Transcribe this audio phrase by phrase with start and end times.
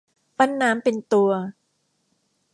[0.37, 1.31] ปั้นน้ำเป็นตัว